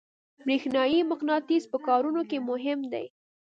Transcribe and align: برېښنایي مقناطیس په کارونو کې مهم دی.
برېښنایي 0.45 0.99
مقناطیس 1.11 1.63
په 1.71 1.77
کارونو 1.87 2.21
کې 2.29 2.37
مهم 2.49 2.79
دی. 2.93 3.05